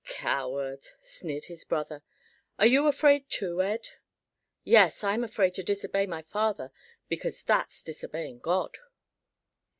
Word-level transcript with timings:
"Coward!" 0.09 0.87
sneered 0.99 1.45
his 1.45 1.63
brother. 1.63 2.01
"Are 2.57 2.65
you 2.65 2.87
afraid 2.87 3.29
too, 3.29 3.61
Ed?" 3.61 3.89
"Yes, 4.63 5.03
I'm 5.03 5.23
afraid 5.23 5.53
to 5.53 5.61
disobey 5.61 6.07
my 6.07 6.23
father; 6.23 6.71
because 7.07 7.43
that's 7.43 7.83
disobeying 7.83 8.39
God." 8.39 8.79